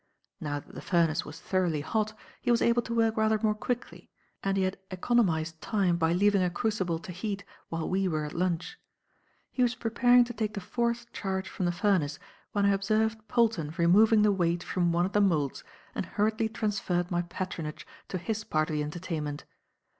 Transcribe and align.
Now 0.39 0.59
that 0.59 0.73
the 0.73 0.81
furnace 0.81 1.25
was 1.25 1.39
thoroughly 1.39 1.81
hot, 1.81 2.15
he 2.41 2.49
was 2.49 2.63
able 2.63 2.81
to 2.81 2.95
work 2.95 3.17
rather 3.17 3.37
more 3.43 3.53
quickly, 3.53 4.09
and 4.41 4.57
he 4.57 4.63
had 4.63 4.79
economized 4.89 5.61
time 5.61 5.95
by 5.97 6.11
leaving 6.11 6.41
a 6.41 6.49
crucible 6.49 6.97
to 6.97 7.11
heat 7.11 7.43
while 7.69 7.87
we 7.87 8.07
were 8.07 8.25
at 8.25 8.33
lunch. 8.33 8.79
He 9.51 9.61
was 9.61 9.75
preparing 9.75 10.23
to 10.23 10.33
take 10.33 10.55
the 10.55 10.59
fourth 10.59 11.13
charge 11.13 11.47
from 11.47 11.67
the 11.67 11.71
furnace 11.71 12.17
when 12.51 12.65
I 12.65 12.69
observed 12.71 13.27
Polton 13.27 13.75
removing 13.77 14.23
the 14.23 14.31
weight 14.31 14.63
from 14.63 14.91
one 14.91 15.05
of 15.05 15.13
the 15.13 15.21
moulds 15.21 15.63
and 15.93 16.07
hurriedly 16.07 16.49
transferred 16.49 17.11
my 17.11 17.21
patronage 17.21 17.85
to 18.07 18.17
his 18.17 18.43
part 18.43 18.71
of 18.71 18.73
the 18.73 18.81
entertainment. 18.83 19.43